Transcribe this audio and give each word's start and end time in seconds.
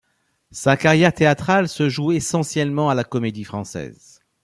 Sa 0.49 0.77
carrière 0.77 1.13
théâtrale 1.13 1.69
se 1.69 1.87
joue 1.87 2.11
essentiellement 2.11 2.89
à 2.89 2.95
la 2.95 3.03
Comédie-Française. 3.03 4.19